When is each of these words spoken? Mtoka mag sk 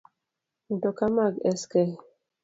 Mtoka 0.69 1.05
mag 1.15 1.33
sk 1.61 1.73